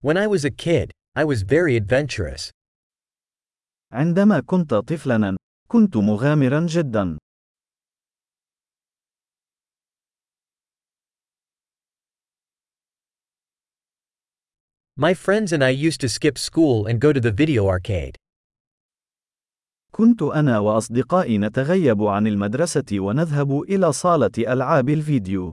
When 0.00 0.16
I 0.16 0.26
was 0.26 0.44
a 0.44 0.50
kid, 0.50 0.92
I 1.16 1.24
was 1.24 1.42
very 1.42 1.76
adventurous. 1.76 2.50
عندما 3.92 4.40
كنت 4.40 4.74
طفلا، 4.74 5.36
كنت 5.68 5.96
مغامرا 5.96 6.66
جدا. 6.66 7.18
My 14.98 15.12
friends 15.12 15.52
and 15.52 15.62
I 15.62 15.68
used 15.68 16.00
to 16.00 16.08
skip 16.08 16.38
school 16.38 16.86
and 16.86 16.98
go 17.00 17.12
to 17.12 17.20
the 17.20 17.30
video 17.30 17.68
arcade. 17.68 18.16
كنت 19.92 20.22
أنا 20.22 20.58
وأصدقائي 20.58 21.38
نتغيب 21.38 22.02
عن 22.02 22.26
المدرسة 22.26 23.00
ونذهب 23.00 23.62
إلى 23.62 23.92
صالة 23.92 24.32
ألعاب 24.38 24.88
الفيديو. 24.88 25.49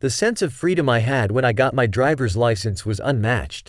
The 0.00 0.10
sense 0.10 0.42
of 0.42 0.52
freedom 0.52 0.88
I 0.88 1.00
had 1.00 1.32
when 1.32 1.44
I 1.44 1.52
got 1.52 1.74
my 1.74 1.86
driver's 1.86 2.36
license 2.36 2.86
was 2.86 3.00
unmatched. 3.00 3.68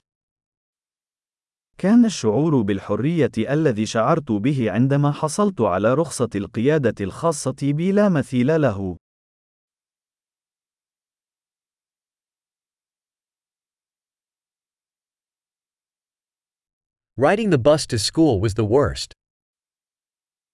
كان 1.77 2.05
الشعور 2.05 2.61
بالحرية 2.61 3.31
الذي 3.37 3.85
شعرت 3.85 4.31
به 4.31 4.71
عندما 4.71 5.11
حصلت 5.11 5.61
على 5.61 5.93
رخصة 5.93 6.29
القيادة 6.35 6.95
الخاصة 7.01 7.55
بي 7.61 7.91
لا 7.91 8.09
مثيل 8.09 8.61
له. 8.61 8.97
Riding 17.17 17.49
the 17.49 17.57
bus 17.57 17.87
to 17.87 17.97
school 17.97 18.39
was 18.39 18.53
the 18.53 18.65
worst. 18.65 19.13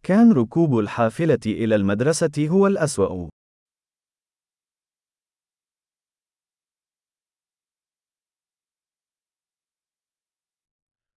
كان 0.02 0.32
ركوب 0.32 0.78
الحافلة 0.78 1.40
إلى 1.46 1.74
المدرسة 1.74 2.48
هو 2.48 2.66
الأسوأ. 2.66 3.28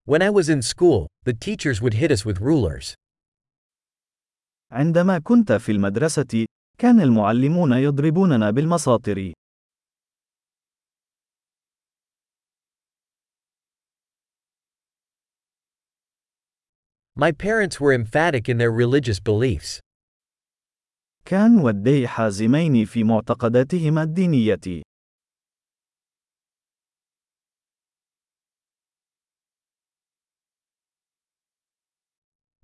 When 0.07 0.21
I 0.23 0.31
was 0.31 0.49
in 0.49 0.63
school, 0.63 1.07
the 1.25 1.33
teachers 1.33 1.81
would 1.81 1.95
hit 1.95 2.11
us 2.11 2.25
with 2.25 2.41
rulers. 2.41 2.95
عندما 4.73 5.19
كنت 5.19 5.53
في 5.53 5.73
المدرسة، 5.73 6.47
كان 6.79 7.01
المعلمون 7.01 7.73
يضربوننا 7.73 8.51
بالمساطر. 8.51 9.33
My 17.15 17.31
parents 17.31 17.79
were 17.79 17.93
emphatic 17.93 18.49
in 18.49 18.57
their 18.59 18.73
religious 18.73 19.21
beliefs. 19.21 19.81
كان 21.25 21.59
والدي 21.59 22.09
حازمين 22.09 22.85
في 22.85 23.05
معتقداتهما 23.05 24.03
الدينية. 24.03 24.83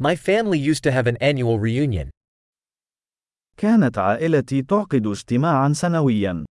My 0.03 0.15
family 0.15 0.59
used 0.59 0.83
to 0.85 0.93
have 0.93 1.07
an 1.07 1.17
annual 1.17 1.59
reunion. 1.59 2.11
كانت 3.57 3.99
عائلتي 3.99 4.63
تعقد 4.63 5.07
اجتماعا 5.07 5.73
سنويا. 5.73 6.45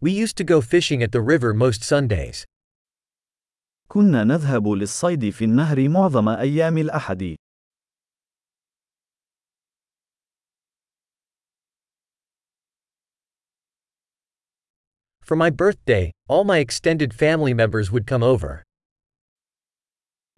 We 0.00 0.10
used 0.10 0.36
to 0.36 0.44
go 0.44 0.60
fishing 0.60 1.02
at 1.02 1.10
the 1.12 1.22
river 1.22 1.54
most 1.54 1.82
Sundays. 1.82 2.44
كنا 3.88 4.24
نذهب 4.24 4.68
للصيد 4.68 5.30
في 5.30 5.44
النهر 5.44 5.88
معظم 5.88 6.28
أيام 6.28 6.78
الأحد. 6.78 7.36
For 15.30 15.36
my 15.36 15.50
birthday, 15.50 16.12
all 16.28 16.44
my 16.44 16.58
extended 16.58 17.12
family 17.12 17.54
members 17.54 17.90
would 17.90 18.06
come 18.06 18.22
over. 18.22 18.62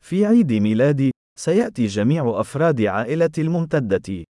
في 0.00 0.26
عيد 0.26 0.52
ميلادي، 0.52 1.10
سيأتي 1.38 1.86
جميع 1.86 2.40
أفراد 2.40 2.80
عائلتي 2.80 3.40
الممتدة. 3.40 4.24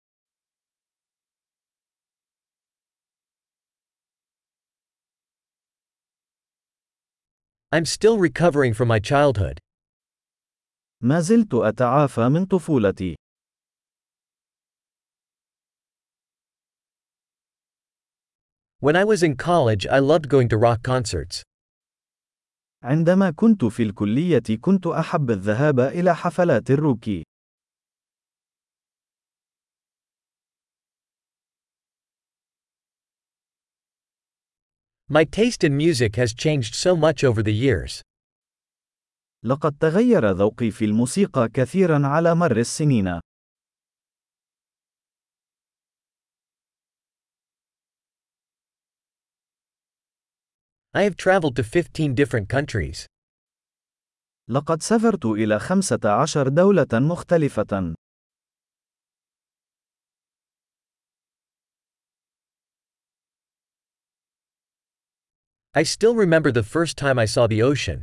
I'm 7.76 7.86
still 7.86 8.18
recovering 8.18 8.74
from 8.74 8.88
my 8.88 9.00
childhood. 9.00 9.58
ما 11.02 11.20
زلت 11.20 11.54
أتعافى 11.54 12.30
من 12.30 12.46
طفولتي. 12.46 13.16
When 18.80 18.96
I 18.96 19.04
was 19.04 19.24
in 19.24 19.36
college, 19.36 19.88
I 19.88 20.00
loved 20.00 20.30
going 20.30 20.48
to 20.50 20.58
rock 20.58 20.84
concerts. 20.84 21.44
عندما 22.84 23.32
كنت 23.32 23.66
في 23.66 23.84
الكلية 23.84 24.58
كنت 24.62 24.88
أحب 24.88 25.32
الذهاب 25.32 25.80
إلى 25.80 26.16
حفلات 26.16 26.72
الروك. 26.72 27.10
My 35.08 35.24
taste 35.24 35.64
in 35.64 35.78
music 35.78 36.16
has 36.16 36.34
changed 36.34 36.74
so 36.74 36.96
much 36.96 37.24
over 37.24 37.44
the 37.44 37.54
years. 37.54 38.02
لقد 39.44 39.78
تغير 39.80 40.32
ذوقي 40.32 40.72
في 40.72 40.86
الموسيقى 40.86 41.50
كثيرا 41.50 42.08
على 42.08 42.36
مر 42.36 42.58
السنين. 42.58 43.20
I 50.93 51.05
have 51.05 51.17
traveled 51.17 51.55
to 51.55 51.63
15 51.63 52.15
different 52.15 52.49
countries. 52.49 53.07
لقد 54.49 54.83
سافرت 54.83 55.27
إلى 55.27 55.59
15 55.59 56.49
دولة 56.49 56.87
مختلفة. 56.93 57.95
I 65.77 65.85
still 65.85 66.17
remember 66.17 66.51
the 66.51 66.65
first 66.65 66.97
time 66.97 67.19
I 67.19 67.27
saw 67.27 67.47
the 67.47 67.63
ocean. 67.63 68.03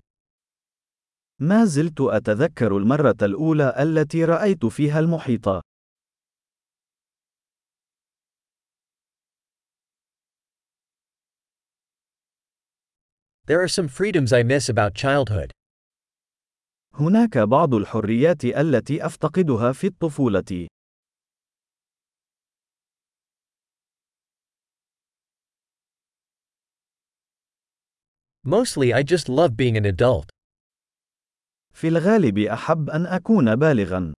ما 1.41 1.65
زلت 1.65 2.01
أتذكر 2.01 2.77
المرة 2.77 3.17
الأولى 3.21 3.75
التي 3.79 4.25
رأيت 4.25 4.65
فيها 4.65 4.99
المحيط. 4.99 5.66
There 13.47 13.61
are 13.61 13.69
some 13.69 13.87
freedoms 13.87 14.33
I 14.33 14.43
miss 14.43 14.67
about 14.67 14.93
childhood. 14.93 15.51
هناك 16.93 17.37
بعض 17.37 17.73
الحريات 17.73 18.45
التي 18.45 19.05
أفتقدها 19.05 19.71
في 19.71 19.87
الطفولة. 19.87 20.67
Mostly 28.43 28.93
I 28.93 29.03
just 29.03 29.29
love 29.29 29.55
being 29.55 29.77
an 29.77 29.85
adult. 29.85 30.29
في 31.73 31.87
الغالب 31.87 32.37
أحب 32.37 32.89
أن 32.89 33.05
أكون 33.05 33.55
بالغا. 33.55 34.13